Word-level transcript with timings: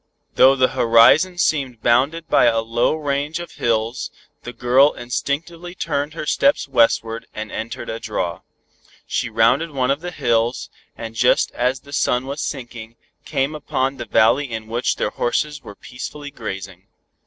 Though 0.33 0.55
the 0.55 0.69
horizon 0.69 1.37
seemed 1.37 1.83
bounded 1.83 2.27
by 2.27 2.45
a 2.45 2.61
low 2.61 2.95
range 2.95 3.39
of 3.39 3.51
hills, 3.51 4.09
the 4.41 4.51
girl 4.51 4.93
instinctively 4.93 5.75
turned 5.75 6.15
her 6.15 6.25
steps 6.25 6.67
westward, 6.67 7.27
and 7.35 7.51
entered 7.51 7.87
a 7.87 7.99
draw. 7.99 8.41
She 9.05 9.29
rounded 9.29 9.69
one 9.69 9.91
of 9.91 10.01
the 10.01 10.09
hills, 10.09 10.71
and 10.97 11.13
just 11.13 11.51
as 11.51 11.81
the 11.81 11.93
sun 11.93 12.25
was 12.25 12.41
sinking, 12.41 12.95
came 13.25 13.53
upon 13.53 13.97
the 13.97 14.05
valley 14.05 14.49
in 14.51 14.65
which 14.65 14.95
their 14.95 15.11
horses 15.11 15.61
were 15.61 15.75
peacefully 15.75 16.31
grazing. 16.31 16.87